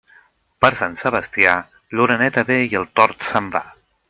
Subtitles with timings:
[0.63, 1.53] Per Sant Sebastià,
[1.99, 3.67] l'oreneta ve i el tord se'n va.